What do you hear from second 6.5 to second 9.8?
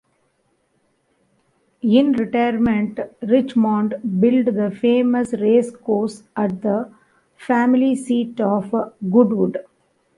the family seat of Goodwood.